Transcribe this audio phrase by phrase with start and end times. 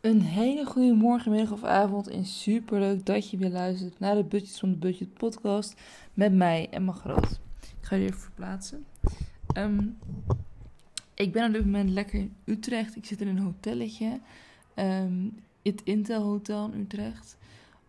[0.00, 4.24] Een hele goede morgen, middag of avond en superleuk dat je weer luistert naar de
[4.24, 5.80] Budget van de Budget podcast
[6.14, 7.40] met mij, Emma Groot.
[7.60, 8.86] Ik ga je even verplaatsen.
[9.52, 9.86] Ehm,
[11.14, 12.96] ik ben op dit moment lekker in Utrecht.
[12.96, 14.20] Ik zit in een hotelletje,
[14.74, 15.28] ehm,
[15.62, 17.36] het Intel Hotel in Utrecht.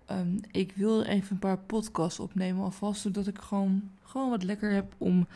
[0.06, 4.72] Ehm, ik wil even een paar podcasts opnemen alvast, zodat ik gewoon, gewoon wat lekker
[4.72, 5.28] heb om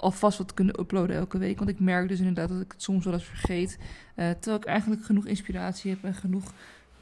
[0.00, 1.58] alvast wat kunnen uploaden elke week.
[1.58, 3.78] Want ik merk dus inderdaad dat ik het soms wel eens vergeet.
[3.80, 6.52] Uh, terwijl ik eigenlijk genoeg inspiratie heb en genoeg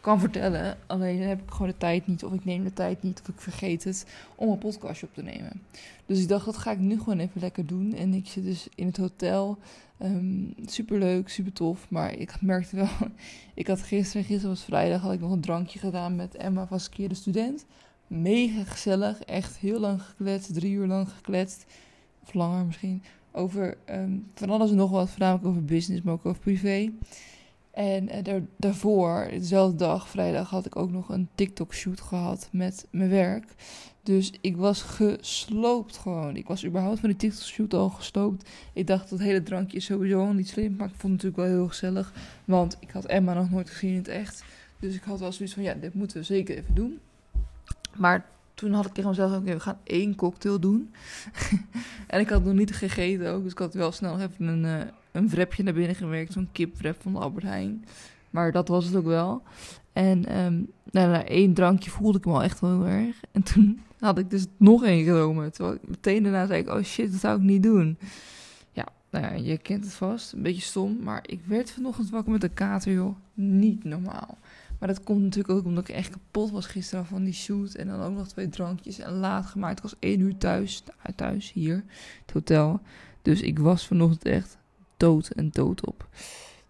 [0.00, 0.76] kan vertellen.
[0.86, 3.40] Alleen heb ik gewoon de tijd niet, of ik neem de tijd niet, of ik
[3.40, 5.62] vergeet het om een podcastje op te nemen.
[6.06, 7.94] Dus ik dacht, dat ga ik nu gewoon even lekker doen.
[7.94, 9.58] En ik zit dus in het hotel.
[10.02, 11.90] Um, super leuk, super tof.
[11.90, 12.88] Maar ik merkte wel,
[13.54, 16.88] ik had gisteren, gisteren was vrijdag, had ik nog een drankje gedaan met Emma, was
[16.88, 17.64] keer de student.
[18.06, 21.66] Mega gezellig, echt heel lang gekletst, drie uur lang gekletst
[22.28, 26.26] of langer misschien, over um, van alles en nog wat, voornamelijk over business, maar ook
[26.26, 26.90] over privé.
[27.70, 32.86] En uh, daar, daarvoor, dezelfde dag, vrijdag, had ik ook nog een TikTok-shoot gehad met
[32.90, 33.54] mijn werk.
[34.02, 36.36] Dus ik was gesloopt gewoon.
[36.36, 38.48] Ik was überhaupt van die TikTok-shoot al gesloopt.
[38.72, 40.76] Ik dacht, dat hele drankje is sowieso niet slim.
[40.76, 42.12] Maar ik vond het natuurlijk wel heel gezellig.
[42.44, 44.44] Want ik had Emma nog nooit gezien in het echt.
[44.78, 46.98] Dus ik had wel zoiets van, ja, dit moeten we zeker even doen.
[47.96, 48.26] Maar
[48.58, 50.94] toen had ik tegen mezelf, oké, we gaan één cocktail doen.
[52.06, 54.80] en ik had nog niet gegeten ook, dus ik had wel snel even een, uh,
[55.12, 56.32] een naar binnen gewerkt.
[56.32, 57.84] Zo'n kipwrap van de Albert Heijn.
[58.30, 59.42] Maar dat was het ook wel.
[59.92, 63.20] En um, nou, na één drankje voelde ik me al echt wel heel erg.
[63.32, 65.52] En toen had ik dus nog één genomen.
[65.52, 67.98] Terwijl ik meteen daarna zei ik, oh shit, dat zou ik niet doen.
[68.72, 70.32] Ja, nou ja, je kent het vast.
[70.32, 70.98] Een beetje stom.
[71.02, 73.16] Maar ik werd vanochtend wakker met een kater, joh.
[73.34, 74.38] Niet normaal.
[74.78, 77.74] Maar dat komt natuurlijk ook omdat ik echt kapot was gisteren van die shoot.
[77.74, 79.76] En dan ook nog twee drankjes en laat gemaakt.
[79.76, 81.84] Ik was één uur thuis, nou, thuis hier,
[82.22, 82.80] het hotel.
[83.22, 84.58] Dus ik was vanochtend echt
[84.96, 86.08] dood en dood op.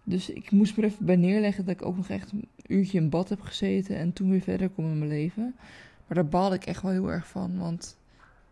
[0.03, 3.09] Dus ik moest me even bij neerleggen dat ik ook nog echt een uurtje in
[3.09, 3.97] bad heb gezeten.
[3.97, 5.55] En toen weer verder kon in mijn leven.
[6.07, 7.57] Maar daar baalde ik echt wel heel erg van.
[7.57, 7.97] Want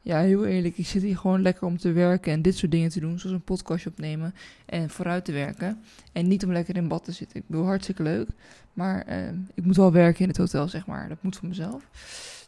[0.07, 2.89] ja, heel eerlijk, ik zit hier gewoon lekker om te werken en dit soort dingen
[2.89, 3.19] te doen.
[3.19, 4.33] Zoals een podcastje opnemen
[4.65, 5.79] en vooruit te werken.
[6.11, 7.39] En niet om lekker in bad te zitten.
[7.39, 8.27] Ik bedoel, hartstikke leuk.
[8.73, 11.09] Maar uh, ik moet wel werken in het hotel, zeg maar.
[11.09, 11.83] Dat moet voor mezelf.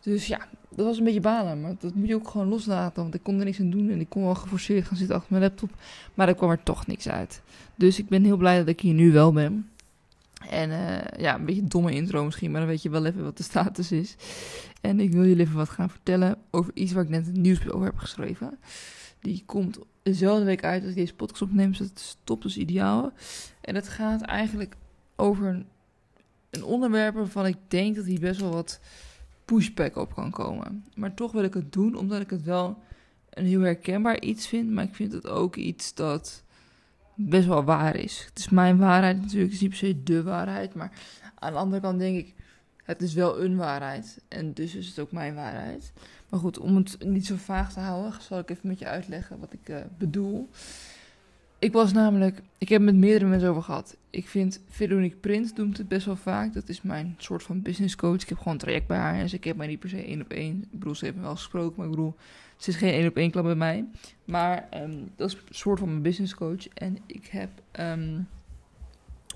[0.01, 1.61] Dus ja, dat was een beetje balen.
[1.61, 3.01] Maar dat moet je ook gewoon loslaten.
[3.01, 3.89] Want ik kon er niks aan doen.
[3.89, 5.69] En ik kon wel geforceerd gaan zitten achter mijn laptop.
[6.13, 7.41] Maar er kwam er toch niks uit.
[7.75, 9.69] Dus ik ben heel blij dat ik hier nu wel ben.
[10.49, 13.23] En uh, ja, een beetje een domme intro misschien, maar dan weet je wel even
[13.23, 14.15] wat de status is.
[14.81, 17.69] En ik wil jullie even wat gaan vertellen over iets waar ik net een nieuws
[17.69, 18.59] over heb geschreven.
[19.21, 23.11] Die komt dezelfde week uit als ik deze podcast opneem, dus is top, dus ideaal.
[23.61, 24.75] En het gaat eigenlijk
[25.15, 25.65] over een,
[26.49, 28.79] een onderwerp waarvan ik denk dat hier best wel wat
[29.45, 30.85] pushback op kan komen.
[30.95, 32.77] Maar toch wil ik het doen, omdat ik het wel
[33.29, 34.71] een heel herkenbaar iets vind.
[34.71, 36.43] Maar ik vind het ook iets dat
[37.21, 38.25] best wel waar is.
[38.29, 40.73] Het is mijn waarheid natuurlijk, het is niet per se de waarheid.
[40.73, 40.91] Maar
[41.35, 42.33] aan de andere kant denk ik,
[42.83, 44.21] het is wel een waarheid.
[44.27, 45.91] En dus is het ook mijn waarheid.
[46.29, 49.39] Maar goed, om het niet zo vaag te houden, zal ik even met je uitleggen
[49.39, 50.49] wat ik uh, bedoel.
[51.59, 53.97] Ik was namelijk, ik heb met meerdere mensen over gehad.
[54.09, 56.53] Ik vind Veronique Prins doet het best wel vaak.
[56.53, 58.21] Dat is mijn soort van business coach.
[58.21, 59.15] Ik heb gewoon een traject bij haar.
[59.15, 60.61] En ze ik mij niet per se één op één.
[60.71, 62.15] Ik bedoel, ze heeft me wel gesproken, maar ik bedoel,
[62.59, 63.85] ze is geen één op één klap bij mij.
[64.25, 66.67] Maar um, dat is een soort van mijn business coach.
[66.67, 67.49] En ik heb
[67.79, 68.27] um,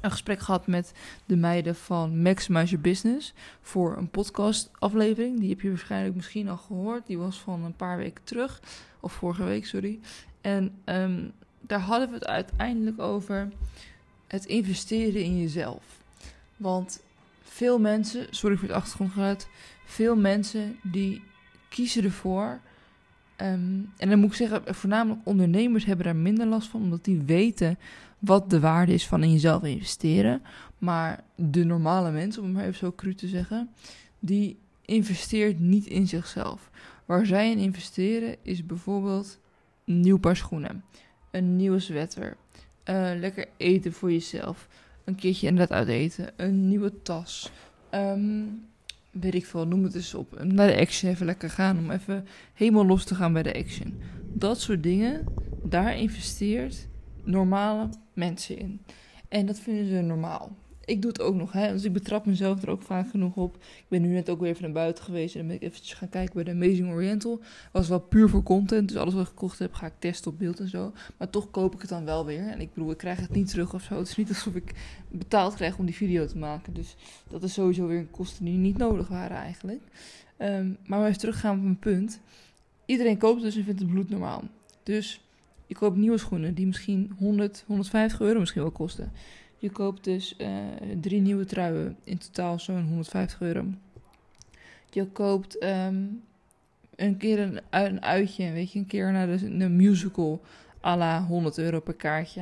[0.02, 0.94] een gesprek gehad met
[1.26, 5.40] de meiden van Maximize Your Business voor een podcast aflevering.
[5.40, 7.08] Die heb je waarschijnlijk misschien al gehoord.
[7.08, 8.62] Die was van een paar weken terug,
[9.00, 10.00] of vorige week, sorry.
[10.42, 13.50] En um, daar hadden we het uiteindelijk over
[14.28, 15.84] het investeren in jezelf.
[16.58, 17.02] Want
[17.44, 19.48] veel mensen, sorry voor het achtergrondgeluid,
[19.86, 21.24] veel mensen die
[21.70, 22.60] kiezen ervoor.
[23.44, 27.22] Um, en dan moet ik zeggen, voornamelijk ondernemers hebben daar minder last van, omdat die
[27.22, 27.78] weten
[28.20, 30.42] wat de waarde is van in jezelf investeren.
[30.78, 33.70] Maar de normale mens, om het maar even zo cru te zeggen,
[34.20, 36.70] die investeert niet in zichzelf.
[37.06, 39.40] Waar zij in investeren is bijvoorbeeld
[39.86, 40.84] een nieuw paar schoenen,
[41.32, 42.38] een nieuwe sweater,
[42.86, 44.68] uh, lekker eten voor jezelf,
[45.04, 47.52] een keertje inderdaad uit eten, een nieuwe tas,
[47.92, 48.66] um,
[49.14, 52.26] weet ik veel, noem het eens op, naar de action even lekker gaan, om even
[52.54, 54.00] helemaal los te gaan bij de action.
[54.34, 55.26] Dat soort dingen,
[55.64, 56.88] daar investeert
[57.24, 58.82] normale mensen in.
[59.28, 60.56] En dat vinden ze normaal.
[60.86, 61.72] Ik doe het ook nog, hè.
[61.72, 63.56] Dus ik betrap mezelf er ook vaak genoeg op.
[63.56, 65.36] Ik ben nu net ook weer even naar buiten geweest.
[65.36, 67.42] En ben ik eventjes gaan kijken bij de Amazing Oriental.
[67.72, 68.88] Was wel puur voor content.
[68.88, 70.94] Dus alles wat ik gekocht heb, ga ik testen op beeld en zo.
[71.18, 72.48] Maar toch koop ik het dan wel weer.
[72.48, 73.98] En ik bedoel, ik krijg het niet terug of zo.
[73.98, 74.74] Het is niet alsof ik
[75.10, 76.74] betaald krijg om die video te maken.
[76.74, 76.96] Dus
[77.30, 79.82] dat is sowieso weer een kosten die niet nodig waren eigenlijk.
[80.38, 82.20] Um, maar we even teruggaan op mijn punt.
[82.86, 84.44] Iedereen koopt dus en vindt het bloed normaal.
[84.84, 85.22] Dus
[85.68, 89.12] ik koop nieuwe schoenen die misschien 100, 150 euro misschien wel kosten.
[89.64, 90.48] Je koopt dus uh,
[91.02, 93.66] drie nieuwe truien, in totaal zo'n 150 euro.
[94.90, 96.24] Je koopt um,
[96.96, 100.42] een keer een, een, uitje, weet je, een keer naar de, de musical
[100.84, 102.42] à la 100 euro per kaartje.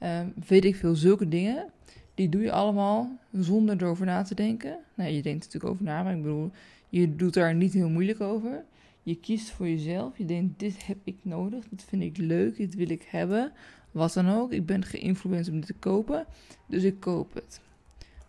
[0.00, 1.66] Um, weet ik veel, zulke dingen.
[2.14, 4.78] Die doe je allemaal zonder erover na te denken.
[4.94, 6.50] Nou, je denkt natuurlijk over na, maar ik bedoel,
[6.88, 8.64] je doet daar niet heel moeilijk over.
[9.02, 10.18] Je kiest voor jezelf.
[10.18, 13.52] Je denkt, dit heb ik nodig, dit vind ik leuk, dit wil ik hebben.
[13.96, 14.52] Wat dan ook.
[14.52, 16.26] Ik ben geïnfluenced om dit te kopen,
[16.66, 17.60] dus ik koop het.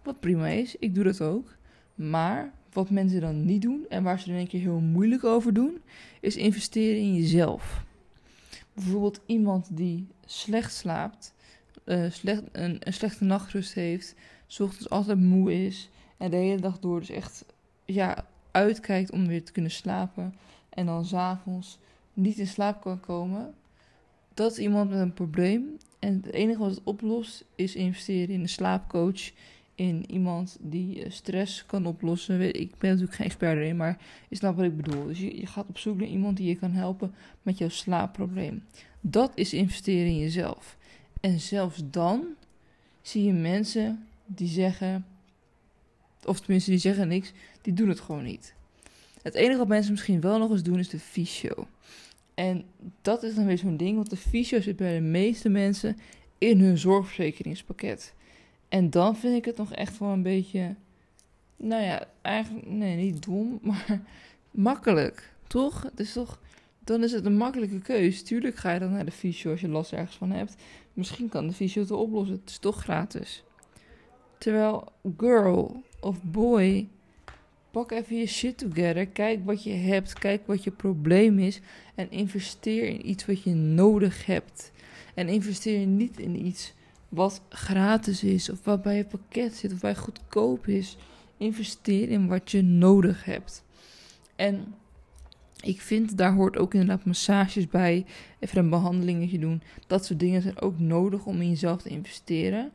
[0.03, 1.55] Wat prima is, ik doe dat ook.
[1.95, 5.53] Maar wat mensen dan niet doen en waar ze er een keer heel moeilijk over
[5.53, 5.77] doen,
[6.21, 7.83] is investeren in jezelf.
[8.73, 11.33] Bijvoorbeeld iemand die slecht slaapt,
[11.85, 14.15] uh, slecht, een, een, slechte nachtrust heeft,
[14.59, 17.45] ochtends altijd moe is en de hele dag door dus echt
[17.85, 20.35] ja, uitkijkt om weer te kunnen slapen
[20.69, 21.79] en dan s'avonds
[22.13, 23.53] niet in slaap kan komen.
[24.37, 25.77] Dat is iemand met een probleem.
[25.99, 29.31] En het enige wat het oplost is investeren in een slaapcoach.
[29.75, 32.41] In iemand die eh, stress kan oplossen.
[32.41, 33.97] Ik ben natuurlijk geen expert erin, maar
[34.29, 35.05] je snapt wat ik bedoel.
[35.05, 38.63] Dus je, gaat op zoek naar iemand die je kan helpen met jouw slaapprobleem.
[39.01, 40.77] Dat is investeren in jezelf.
[41.21, 42.25] En zelfs dan
[43.01, 45.05] zie je mensen die zeggen,
[46.25, 47.31] of tenminste die zeggen niks,
[47.61, 48.53] die doen het gewoon niet.
[49.21, 51.67] Het enige wat mensen misschien wel nog eens doen is de fysio.
[52.37, 52.65] En
[53.01, 55.97] dat is dan weer zo'n ding, want de fysio zit bij de meeste mensen
[56.37, 58.13] in hun zorgverzekeringspakket.
[58.69, 60.75] En dan vind ik het nog echt wel een beetje,
[61.55, 64.01] nou ja, eigenlijk, nee, niet dom, maar
[64.51, 65.33] makkelijk.
[65.47, 65.83] Toch?
[65.83, 66.39] Het is toch,
[66.83, 68.23] dan is het een makkelijke keuze.
[68.23, 70.55] Tuurlijk ga je dan naar de fysio als je last ergens van hebt.
[70.93, 72.35] Misschien kan de fysio het oplossen.
[72.35, 73.43] Het is toch gratis.
[74.37, 74.87] Terwijl
[75.17, 76.89] girl of boy,
[77.77, 79.07] pak even je shit together.
[79.07, 80.19] Kijk wat je hebt.
[80.19, 81.61] Kijk wat je probleem is.
[81.95, 84.71] En investeer in iets wat je nodig hebt.
[85.13, 86.73] En investeer niet in iets
[87.09, 88.49] wat gratis is.
[88.49, 89.73] Of wat bij je pakket zit.
[89.73, 90.97] Of wat goedkoop is.
[91.37, 93.63] Investeer in wat je nodig hebt.
[94.35, 94.73] En
[95.61, 98.05] ik vind, daar hoort ook inderdaad massages bij.
[98.39, 99.61] Even een behandelingetje doen.
[99.87, 102.71] Dat soort dingen zijn ook nodig om in jezelf te investeren.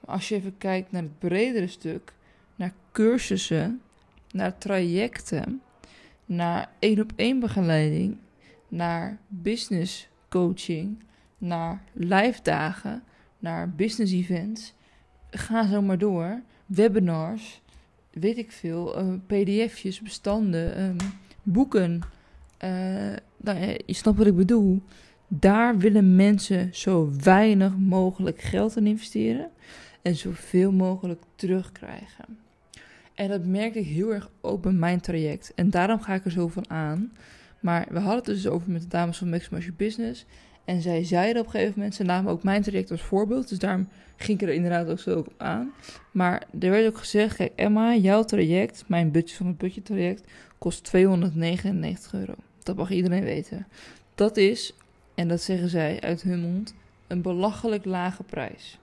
[0.00, 2.12] Maar als je even kijkt naar het bredere stuk,
[2.54, 3.80] naar cursussen,
[4.36, 5.60] naar trajecten,
[6.24, 8.16] naar één op één begeleiding,
[8.68, 10.98] naar business coaching,
[11.38, 13.02] naar live dagen,
[13.38, 14.74] naar business events.
[15.30, 16.42] Ga zo maar door.
[16.66, 17.62] Webinars,
[18.10, 20.96] weet ik veel, uh, pdf'jes, bestanden, um,
[21.42, 22.00] boeken.
[22.64, 22.70] Uh,
[23.36, 24.82] nou, je snapt wat ik bedoel.
[25.28, 29.50] Daar willen mensen zo weinig mogelijk geld in investeren
[30.02, 32.45] en zoveel mogelijk terugkrijgen.
[33.16, 35.52] En dat merk ik heel erg ook bij mijn traject.
[35.54, 37.12] En daarom ga ik er zo van aan.
[37.60, 40.26] Maar we hadden het dus over met de dames van Maximize Your Business.
[40.64, 43.48] En zij zeiden op een gegeven moment, ze namen ook mijn traject als voorbeeld.
[43.48, 45.72] Dus daarom ging ik er inderdaad ook zo op aan.
[46.10, 50.24] Maar er werd ook gezegd, kijk Emma, jouw traject, mijn budget van het budget traject,
[50.58, 52.34] kost 299 euro.
[52.62, 53.66] Dat mag iedereen weten.
[54.14, 54.74] Dat is,
[55.14, 56.74] en dat zeggen zij uit hun mond,
[57.06, 58.78] een belachelijk lage prijs.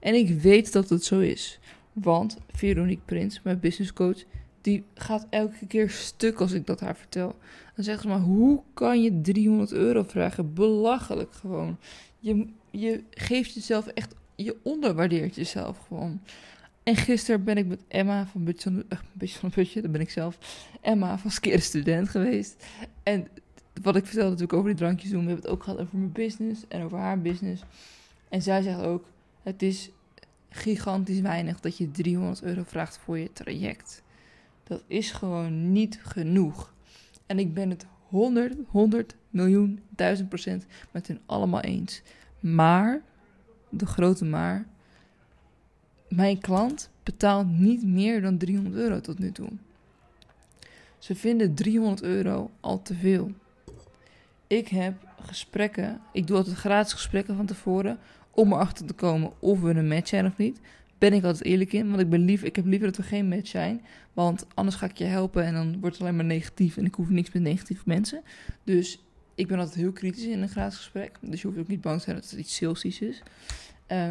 [0.00, 1.58] En ik weet dat het zo is.
[2.02, 4.24] Want Veronique Prins, mijn business coach,
[4.60, 7.34] die gaat elke keer stuk als ik dat haar vertel.
[7.74, 10.54] Dan zegt ze maar, hoe kan je 300 euro vragen?
[10.54, 11.78] Belachelijk gewoon.
[12.18, 16.20] Je, je geeft jezelf echt, je onderwaardeert jezelf gewoon.
[16.82, 18.84] En gisteren ben ik met Emma van Budget van,
[19.20, 20.38] uh, van Budget, dat ben ik zelf.
[20.80, 22.66] Emma van Skeer Student geweest.
[23.02, 23.28] En
[23.82, 25.20] wat ik vertelde natuurlijk over die drankjes doen.
[25.20, 27.62] We hebben het ook gehad over mijn business en over haar business.
[28.28, 29.04] En zij zegt ook,
[29.42, 29.90] het is
[30.56, 34.02] gigantisch weinig dat je 300 euro vraagt voor je traject.
[34.64, 36.74] Dat is gewoon niet genoeg.
[37.26, 42.02] En ik ben het 100, 100 miljoen, duizend procent met hun allemaal eens.
[42.40, 43.02] Maar,
[43.68, 44.66] de grote maar,
[46.08, 49.48] mijn klant betaalt niet meer dan 300 euro tot nu toe.
[50.98, 53.30] Ze vinden 300 euro al te veel.
[54.46, 57.98] Ik heb gesprekken, ik doe altijd gratis gesprekken van tevoren
[58.36, 60.60] om erachter te komen of we een match zijn of niet.
[60.98, 63.28] Ben ik altijd eerlijk in, want ik, ben lief, ik heb liever dat we geen
[63.28, 63.80] match zijn.
[64.12, 66.94] Want anders ga ik je helpen en dan wordt het alleen maar negatief en ik
[66.94, 68.22] hoef niks met negatieve mensen.
[68.64, 71.18] Dus ik ben altijd heel kritisch in een gratis gesprek.
[71.20, 73.22] Dus je hoeft ook niet bang te zijn dat het iets salesies is.
[73.88, 74.10] Uh,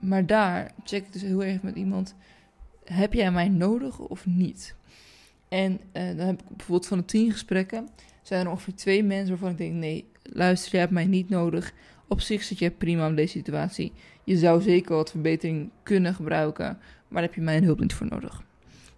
[0.00, 2.14] maar daar check ik dus heel erg met iemand:
[2.84, 4.74] heb jij mij nodig of niet?
[5.48, 7.88] En uh, dan heb ik bijvoorbeeld van de tien gesprekken,
[8.22, 11.72] zijn er ongeveer twee mensen waarvan ik denk: nee, luister, je hebt mij niet nodig.
[12.12, 13.92] Op zich zit je prima in deze situatie.
[14.24, 16.78] Je zou zeker wat verbetering kunnen gebruiken, maar
[17.08, 18.42] daar heb je mijn hulp niet voor nodig.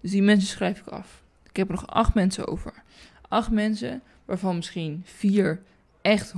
[0.01, 1.23] Dus die mensen schrijf ik af.
[1.49, 2.83] Ik heb er nog acht mensen over.
[3.29, 5.63] Acht mensen, waarvan misschien vier
[6.03, 6.35] echt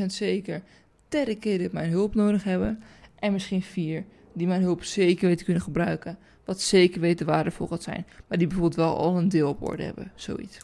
[0.00, 0.62] 100% zeker
[1.08, 2.82] dedicated mijn hulp nodig hebben.
[3.18, 6.18] En misschien vier die mijn hulp zeker weten kunnen gebruiken.
[6.44, 8.06] Wat zeker weten waardevol gaat zijn.
[8.28, 10.12] Maar die bijvoorbeeld wel al een deel op orde hebben.
[10.14, 10.58] Zoiets.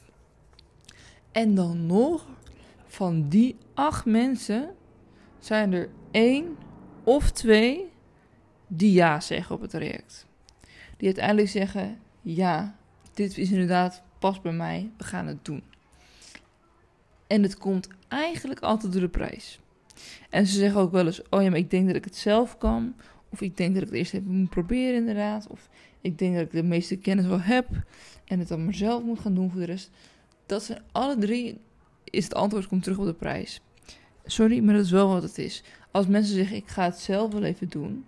[1.32, 2.26] En dan nog,
[2.86, 4.74] van die acht mensen
[5.44, 6.56] zijn er één
[7.04, 7.92] of twee
[8.66, 10.26] die ja zeggen op het traject.
[10.96, 12.76] Die uiteindelijk zeggen: ja,
[13.14, 15.62] dit is inderdaad past bij mij, we gaan het doen.
[17.26, 19.60] En het komt eigenlijk altijd door de prijs.
[20.30, 22.58] En ze zeggen ook wel eens: oh ja, maar ik denk dat ik het zelf
[22.58, 22.94] kan.
[23.28, 25.46] Of ik denk dat ik het eerst even moet proberen, inderdaad.
[25.46, 25.68] Of
[26.00, 27.68] ik denk dat ik de meeste kennis wel heb
[28.24, 29.90] en het dan maar zelf moet gaan doen voor de rest.
[30.46, 31.60] Dat zijn alle drie,
[32.04, 33.60] is het antwoord komt terug op de prijs.
[34.26, 35.62] Sorry, maar dat is wel wat het is.
[35.90, 38.04] Als mensen zeggen, ik ga het zelf wel even doen.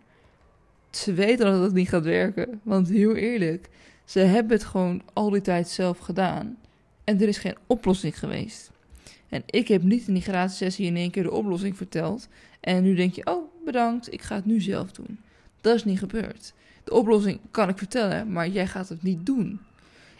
[0.90, 2.60] Ze weten dat het niet gaat werken.
[2.62, 3.68] Want heel eerlijk,
[4.04, 6.56] ze hebben het gewoon al die tijd zelf gedaan.
[7.04, 8.70] En er is geen oplossing geweest.
[9.28, 12.28] En ik heb niet in die gratis sessie in één keer de oplossing verteld.
[12.60, 15.18] En nu denk je, oh bedankt, ik ga het nu zelf doen.
[15.60, 16.52] Dat is niet gebeurd.
[16.84, 19.60] De oplossing kan ik vertellen, maar jij gaat het niet doen.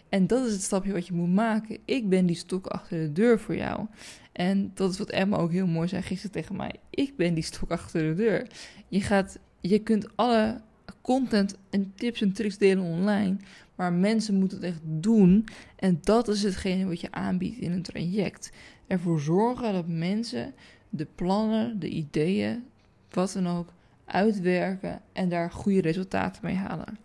[0.08, 1.78] En dat is het stapje wat je moet maken.
[1.84, 3.86] Ik ben die stok achter de deur voor jou.
[4.32, 6.74] En dat is wat Emma ook heel mooi zei gisteren tegen mij.
[6.90, 8.46] Ik ben die stok achter de deur.
[8.88, 10.60] Je, gaat, je kunt alle
[11.00, 13.36] content en tips en tricks delen online.
[13.74, 15.46] Maar mensen moeten het echt doen.
[15.76, 18.50] En dat is hetgene wat je aanbiedt in een traject.
[18.86, 20.54] Ervoor zorgen dat mensen
[20.88, 22.64] de plannen, de ideeën,
[23.10, 23.72] wat dan ook,
[24.04, 26.98] uitwerken en daar goede resultaten mee halen.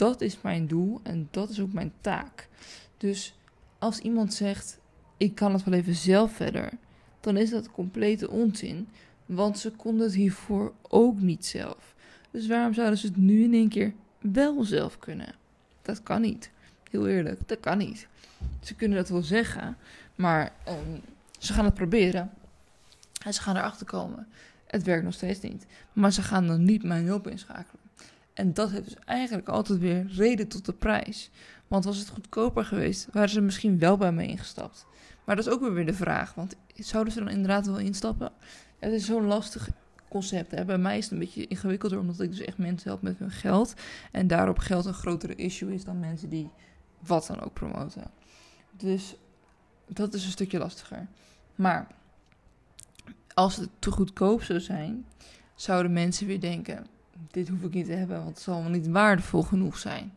[0.00, 2.48] Dat is mijn doel en dat is ook mijn taak.
[2.96, 3.34] Dus
[3.78, 4.78] als iemand zegt:
[5.16, 6.72] Ik kan het wel even zelf verder,
[7.20, 8.88] dan is dat complete onzin.
[9.26, 11.94] Want ze konden het hiervoor ook niet zelf.
[12.30, 15.34] Dus waarom zouden ze het nu in één keer wel zelf kunnen?
[15.82, 16.50] Dat kan niet.
[16.90, 18.08] Heel eerlijk, dat kan niet.
[18.60, 19.76] Ze kunnen dat wel zeggen,
[20.14, 20.98] maar ehm,
[21.38, 22.30] ze gaan het proberen.
[23.24, 24.26] En ze gaan erachter komen.
[24.66, 25.66] Het werkt nog steeds niet.
[25.92, 27.89] Maar ze gaan dan niet mijn hulp inschakelen.
[28.34, 31.30] En dat heeft dus eigenlijk altijd weer reden tot de prijs.
[31.68, 34.86] Want was het goedkoper geweest, waren ze misschien wel bij me ingestapt.
[35.24, 36.34] Maar dat is ook weer de vraag.
[36.34, 38.32] Want zouden ze dan inderdaad wel instappen?
[38.78, 39.68] Het is zo'n lastig
[40.08, 40.50] concept.
[40.50, 40.64] Hè?
[40.64, 43.30] Bij mij is het een beetje ingewikkelder, omdat ik dus echt mensen help met hun
[43.30, 43.74] geld.
[44.12, 46.50] En daarop geld een grotere issue is dan mensen die
[46.98, 48.10] wat dan ook promoten.
[48.70, 49.16] Dus
[49.86, 51.06] dat is een stukje lastiger.
[51.54, 51.86] Maar
[53.34, 55.06] als het te goedkoop zou zijn,
[55.54, 56.86] zouden mensen weer denken:
[57.30, 60.12] dit hoef ik niet te hebben, want het zal niet waardevol genoeg zijn.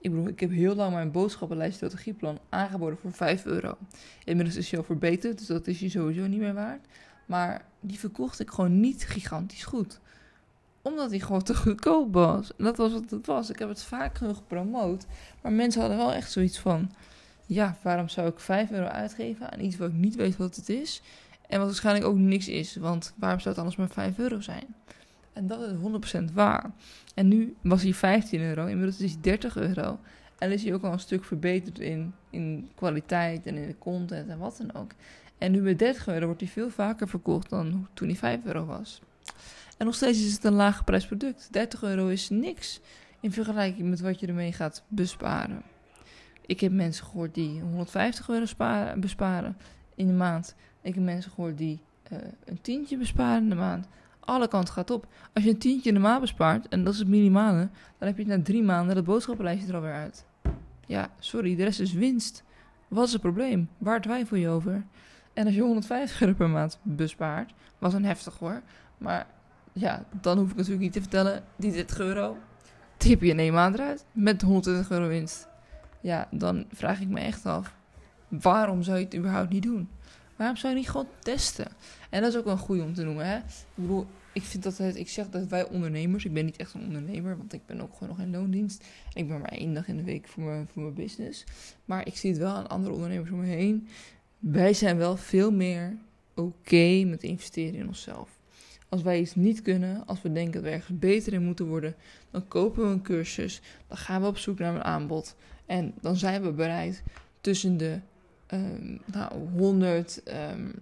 [0.00, 3.76] Ik bedoel, ik heb heel lang mijn boodschappenlijst strategieplan aangeboden voor 5 euro.
[4.24, 6.86] Inmiddels is hij al verbeterd, dus dat is je sowieso niet meer waard.
[7.26, 10.00] Maar die verkocht ik gewoon niet gigantisch goed.
[10.82, 12.56] Omdat hij gewoon te goedkoop was.
[12.56, 13.50] En dat was wat het was.
[13.50, 15.06] Ik heb het vaak genoeg gepromoot.
[15.42, 16.90] Maar mensen hadden wel echt zoiets van...
[17.46, 20.68] Ja, waarom zou ik 5 euro uitgeven aan iets wat ik niet weet wat het
[20.68, 21.02] is?
[21.46, 22.76] En wat waarschijnlijk ook niks is.
[22.76, 24.74] Want waarom zou het anders maar 5 euro zijn?
[25.38, 25.72] En dat is
[26.20, 26.70] 100% waar.
[27.14, 29.98] En nu was hij 15 euro, inmiddels is hij 30 euro.
[30.38, 34.28] En is hij ook al een stuk verbeterd in, in kwaliteit en in de content
[34.28, 34.90] en wat dan ook.
[35.38, 38.64] En nu met 30 euro wordt hij veel vaker verkocht dan toen hij 5 euro
[38.64, 39.02] was.
[39.76, 41.48] En nog steeds is het een lage prijsproduct.
[41.52, 42.80] 30 euro is niks
[43.20, 45.62] in vergelijking met wat je ermee gaat besparen.
[46.46, 48.46] Ik heb mensen gehoord die 150 euro
[48.96, 49.56] besparen
[49.94, 50.54] in de maand.
[50.82, 51.80] Ik heb mensen gehoord die
[52.12, 53.86] uh, een tientje besparen in de maand
[54.28, 55.06] alle kanten gaat op.
[55.34, 57.68] Als je een tientje in de maand bespaart, en dat is het minimale,
[57.98, 60.24] dan heb je na drie maanden dat boodschappenlijstje er alweer uit.
[60.86, 62.42] Ja, sorry, de rest is winst.
[62.88, 63.68] Wat is het probleem?
[63.78, 64.84] Waar twijfel je over?
[65.32, 68.62] En als je 150 euro per maand bespaart, was een heftig hoor.
[68.98, 69.26] Maar
[69.72, 72.36] ja, dan hoef ik natuurlijk niet te vertellen, die 30 euro,
[72.96, 74.04] die heb je in één maand eruit.
[74.12, 75.48] Met 120 euro winst.
[76.00, 77.74] Ja, dan vraag ik me echt af,
[78.28, 79.88] waarom zou je het überhaupt niet doen?
[80.36, 81.66] Waarom zou je niet gewoon testen?
[82.10, 83.26] En dat is ook wel een goede om te noemen.
[83.26, 83.36] Hè?
[83.36, 83.44] Ik
[83.74, 86.82] bedoel, ik vind dat het, ik zeg dat wij ondernemers, ik ben niet echt een
[86.82, 88.84] ondernemer, want ik ben ook gewoon nog in loondienst.
[89.12, 91.44] ik ben maar één dag in de week voor mijn, voor mijn business.
[91.84, 93.88] Maar ik zie het wel aan andere ondernemers om me heen.
[94.38, 95.96] Wij zijn wel veel meer
[96.34, 98.38] oké met investeren in onszelf.
[98.88, 101.94] Als wij iets niet kunnen, als we denken dat we ergens beter in moeten worden,
[102.30, 105.36] dan kopen we een cursus, dan gaan we op zoek naar een aanbod.
[105.66, 107.02] En dan zijn we bereid
[107.40, 107.98] tussen de
[108.50, 110.72] um, nou, 100, um,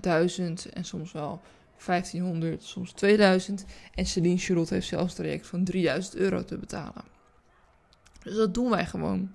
[0.00, 1.40] 1000 en soms wel
[1.86, 3.64] 1500, soms 2000.
[3.94, 7.04] En Celine Charlotte heeft zelfs een traject van 3000 euro te betalen.
[8.22, 9.32] Dus dat doen wij gewoon.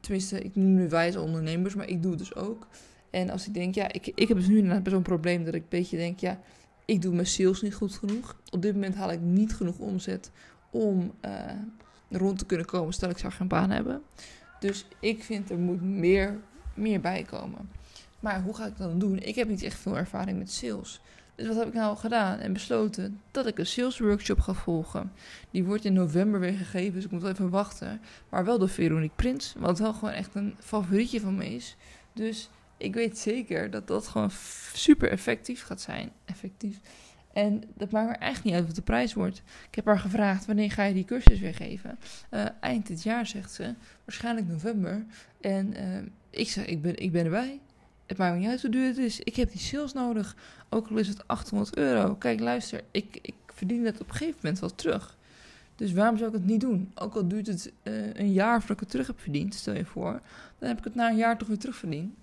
[0.00, 2.66] Tenminste, ik noem nu wijze ondernemers, maar ik doe het dus ook.
[3.10, 5.62] En als ik denk, ja, ik, ik heb dus nu inderdaad zo'n probleem dat ik
[5.62, 6.40] een beetje denk, ja,
[6.84, 8.36] ik doe mijn sales niet goed genoeg.
[8.50, 10.30] Op dit moment haal ik niet genoeg omzet
[10.70, 11.30] om uh,
[12.10, 14.02] rond te kunnen komen, stel ik zou geen baan hebben.
[14.60, 16.40] Dus ik vind er moet meer
[16.74, 17.70] meer bijkomen.
[18.20, 19.18] Maar hoe ga ik dat dan doen?
[19.18, 21.00] Ik heb niet echt veel ervaring met sales.
[21.34, 23.20] Dus wat heb ik nou gedaan en besloten?
[23.30, 25.12] Dat ik een sales workshop ga volgen.
[25.50, 28.00] Die wordt in november weer gegeven, dus ik moet wel even wachten.
[28.28, 31.76] Maar wel door Veronique Prins, wat wel gewoon echt een favorietje van me is.
[32.12, 34.30] Dus ik weet zeker dat dat gewoon
[34.72, 36.10] super effectief gaat zijn.
[36.24, 36.80] Effectief.
[37.32, 39.42] En dat maakt me eigenlijk niet uit wat de prijs wordt.
[39.68, 41.98] Ik heb haar gevraagd, wanneer ga je die cursus weer geven?
[42.30, 43.74] Uh, eind dit jaar, zegt ze.
[44.04, 45.04] Waarschijnlijk november.
[45.40, 45.98] En uh,
[46.30, 47.60] ik zeg, ik ben, ik ben erbij.
[48.06, 49.20] Het maakt niet uit hoe duur het is.
[49.20, 50.36] Ik heb die sales nodig.
[50.68, 52.14] Ook al is het 800 euro.
[52.14, 55.16] Kijk, luister, ik, ik verdien het op een gegeven moment wel terug.
[55.76, 56.92] Dus waarom zou ik het niet doen?
[56.94, 59.84] Ook al duurt het uh, een jaar voordat ik het terug heb verdiend, stel je
[59.84, 60.20] voor.
[60.58, 62.14] Dan heb ik het na een jaar toch weer terugverdiend.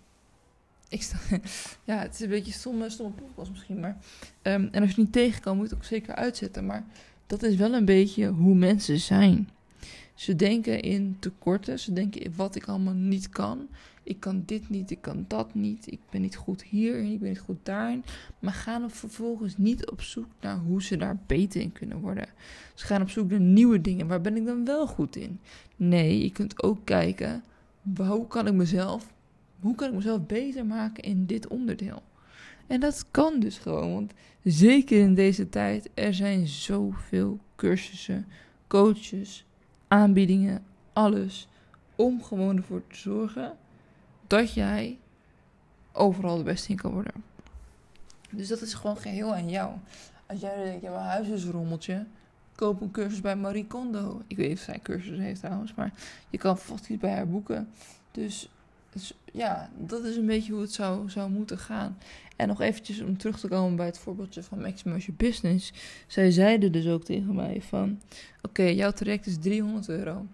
[0.90, 1.18] Ik sta,
[1.84, 3.98] ja, het is een beetje stomme, stomme podcast misschien, maar...
[4.42, 6.66] Um, en als je het niet tegen kan, moet je het ook zeker uitzetten.
[6.66, 6.86] Maar
[7.28, 9.50] dat is wel een beetje hoe mensen zijn.
[10.14, 13.68] Ze denken in tekorten, ze denken in wat ik allemaal niet kan.
[14.04, 17.30] Ik kan dit niet, ik kan dat niet, ik ben niet goed hierin, ik ben
[17.30, 18.04] niet goed daarin.
[18.40, 22.28] Maar gaan er vervolgens niet op zoek naar hoe ze daar beter in kunnen worden.
[22.74, 25.40] Ze gaan op zoek naar nieuwe dingen, waar ben ik dan wel goed in?
[25.76, 27.44] Nee, je kunt ook kijken,
[27.96, 29.14] hoe kan ik mezelf
[29.62, 32.02] hoe kan ik mezelf beter maken in dit onderdeel?
[32.68, 38.26] En dat kan dus gewoon, want zeker in deze tijd, er zijn zoveel cursussen,
[38.68, 39.46] coaches,
[39.88, 41.48] aanbiedingen, alles,
[41.96, 43.58] om gewoon ervoor te zorgen
[44.32, 44.98] dat jij
[45.92, 47.14] overal de beste in kan worden.
[48.30, 49.74] Dus dat is gewoon geheel aan jou.
[50.26, 52.06] Als jij denkt, ja, mijn huis is een rommeltje,
[52.56, 54.22] koop een cursus bij Marie Kondo.
[54.28, 55.94] Ik weet niet of zij cursus heeft trouwens, maar
[56.30, 57.70] je kan vast iets bij haar boeken.
[58.12, 58.50] Dus
[58.92, 61.98] dus ja, dat is een beetje hoe het zou, zou moeten gaan.
[62.36, 65.74] En nog eventjes om terug te komen bij het voorbeeldje van Maximize Your Business.
[66.08, 68.02] Zij zeiden dus ook tegen mij van...
[68.42, 70.26] Oké, jouw traject is 300 euro.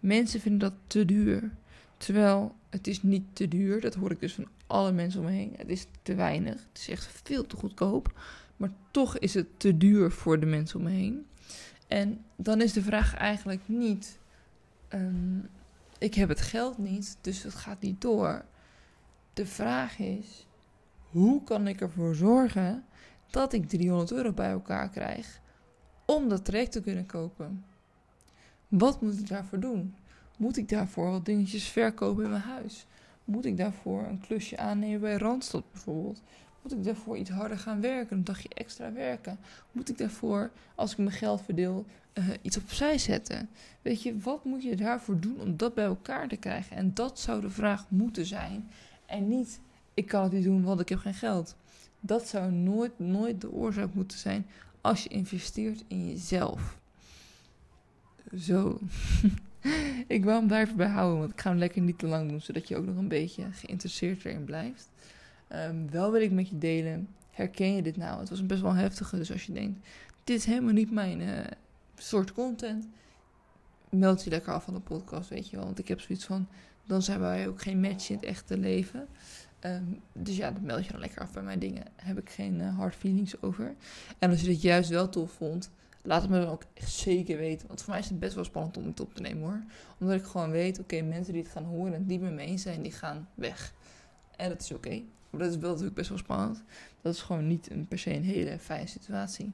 [0.00, 1.50] Mensen vinden dat te duur.
[2.00, 3.80] Terwijl het is niet te duur.
[3.80, 5.54] Dat hoor ik dus van alle mensen om me heen.
[5.56, 6.54] Het is te weinig.
[6.54, 8.20] Het is echt veel te goedkoop.
[8.56, 11.26] Maar toch is het te duur voor de mensen om me heen.
[11.86, 14.18] En dan is de vraag eigenlijk niet...
[14.94, 15.48] Um,
[15.98, 18.44] ik heb het geld niet, dus het gaat niet door.
[19.32, 20.46] De vraag is,
[21.10, 22.84] hoe kan ik ervoor zorgen
[23.30, 25.40] dat ik 300 euro bij elkaar krijg
[26.06, 27.64] om dat traject te kunnen kopen?
[28.68, 29.94] Wat moet ik daarvoor doen?
[30.40, 32.86] Moet ik daarvoor wat dingetjes verkopen in mijn huis?
[33.24, 36.22] Moet ik daarvoor een klusje aannemen bij Randstad bijvoorbeeld?
[36.62, 39.38] Moet ik daarvoor iets harder gaan werken, een dagje extra werken?
[39.72, 43.48] Moet ik daarvoor, als ik mijn geld verdeel, uh, iets opzij zetten?
[43.82, 46.76] Weet je, wat moet je daarvoor doen om dat bij elkaar te krijgen?
[46.76, 48.70] En dat zou de vraag moeten zijn.
[49.06, 49.60] En niet,
[49.94, 51.56] ik kan het niet doen, want ik heb geen geld.
[52.00, 54.46] Dat zou nooit, nooit de oorzaak moeten zijn
[54.80, 56.78] als je investeert in jezelf.
[58.38, 58.78] Zo.
[60.06, 62.28] ik wil hem daar even bij houden, want ik ga hem lekker niet te lang
[62.28, 64.90] doen, zodat je ook nog een beetje geïnteresseerd erin blijft.
[65.52, 68.20] Um, wel wil ik met je delen, herken je dit nou?
[68.20, 69.86] Het was een best wel heftige, dus als je denkt,
[70.24, 71.38] dit is helemaal niet mijn uh,
[71.96, 72.88] soort content,
[73.88, 75.64] meld je lekker af van de podcast, weet je wel.
[75.64, 76.48] Want ik heb zoiets van,
[76.84, 79.08] dan zijn wij ook geen match in het echte leven.
[79.64, 81.84] Um, dus ja, meld je dan lekker af bij mijn dingen.
[81.96, 83.74] Daar heb ik geen uh, hard feelings over.
[84.18, 85.70] En als je dit juist wel tof vond,
[86.02, 87.68] laat het me dan ook echt zeker weten.
[87.68, 89.62] Want voor mij is het best wel spannend om het op te nemen hoor.
[89.98, 92.62] Omdat ik gewoon weet, oké, mensen die het gaan horen en die met me eens
[92.62, 93.72] zijn, die gaan weg.
[94.36, 95.02] En dat is oké.
[95.30, 96.62] Maar dat is wel natuurlijk best wel spannend.
[97.00, 99.52] Dat is gewoon niet per se een hele fijne situatie.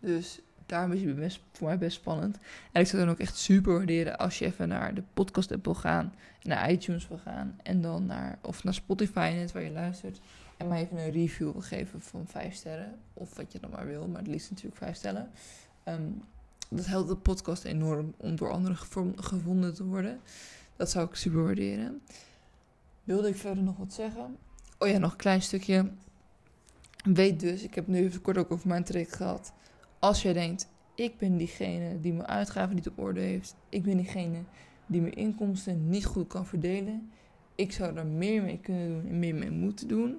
[0.00, 2.38] Dus daarom is het voor mij best spannend.
[2.72, 5.64] En ik zou dan ook echt super waarderen als je even naar de podcast app
[5.64, 6.14] wil gaan.
[6.42, 7.58] Naar iTunes wil gaan.
[7.62, 10.20] En dan naar, of naar Spotify net waar je luistert.
[10.56, 12.98] En mij even een review wil geven van 5 sterren.
[13.14, 15.30] Of wat je dan maar wil, maar het liefst natuurlijk 5 sterren.
[15.88, 16.22] Um,
[16.68, 18.76] dat helpt de podcast enorm om door anderen
[19.16, 20.20] gevonden te worden.
[20.76, 22.02] Dat zou ik super waarderen.
[23.04, 24.36] Wilde ik verder nog wat zeggen?
[24.78, 25.90] Oh ja, nog een klein stukje.
[27.04, 29.52] Weet dus, ik heb nu even kort ook over mijn traject gehad.
[29.98, 33.56] Als jij denkt, ik ben diegene die mijn uitgaven niet op orde heeft.
[33.68, 34.38] Ik ben diegene
[34.86, 37.10] die mijn inkomsten niet goed kan verdelen.
[37.54, 40.18] Ik zou daar meer mee kunnen doen en meer mee moeten doen.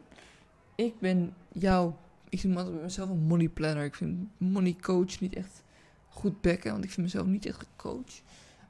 [0.76, 1.98] Ik ben jouw,
[2.30, 3.84] ik vind mezelf een money planner.
[3.84, 5.63] Ik vind money coach niet echt
[6.10, 8.22] goed bekken, want ik vind mezelf niet echt een coach.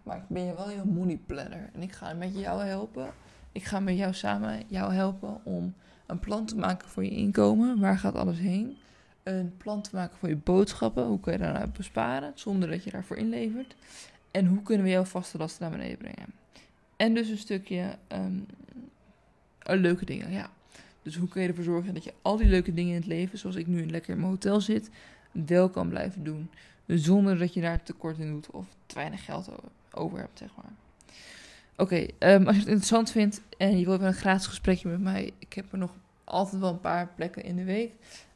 [0.04, 1.70] Maar ik ben je wel jouw money planner.
[1.74, 3.14] En ik ga met jou helpen
[3.52, 5.74] ik ga met jou samen jou helpen om
[6.06, 7.80] een plan te maken voor je inkomen.
[7.80, 8.78] Waar gaat alles heen?
[9.24, 11.06] Een plan te maken voor je boodschappen.
[11.06, 13.76] Hoe kun je daaruit besparen zonder dat je daarvoor inlevert?
[14.32, 16.34] En hoe kunnen we jouw vaste lasten naar beneden brengen?
[16.96, 18.46] En dus een stukje um,
[19.60, 20.50] leuke dingen, ja.
[21.04, 23.38] Dus hoe kun je ervoor zorgen dat je al die leuke dingen in het leven,
[23.38, 24.90] zoals ik nu lekker in mijn hotel zit,
[25.32, 26.50] wel kan blijven doen.
[26.88, 29.50] Zonder dat je daar tekort in doet of te weinig geld
[29.92, 30.72] over hebt, zeg maar.
[31.76, 35.00] Oké, ehm, als je het interessant vindt en je wil even een gratis gesprekje met
[35.02, 37.92] mij, ik heb er nog altijd wel een paar plekken in de week.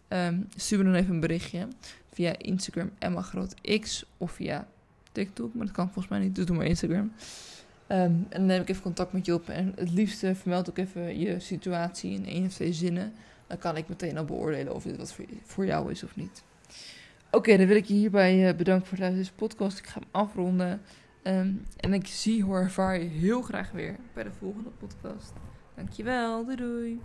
[0.07, 1.67] ehm, stuur me dan even een berichtje
[2.11, 4.67] via Instagram Emma Groot X of via
[5.11, 6.35] TikTok, maar dat kan volgens mij niet.
[6.35, 7.11] Dus doe maar Instagram.
[7.93, 9.49] Ehm, en dan neem ik even contact met je op.
[9.49, 13.13] En het liefste vermeld ook even je situatie in één of twee zinnen.
[13.47, 16.43] Dan kan ik meteen al beoordelen of dit wat voor jou is of niet.
[17.31, 19.77] Oké, dan wil ik je hierbij uh, bedanken voor het luisteren deze podcast.
[19.77, 20.81] Ik ga hem afronden.
[21.23, 25.33] Um, en ik zie, hoor, ervaar je heel graag weer bij de volgende podcast.
[25.75, 27.01] Dankjewel, doei doei.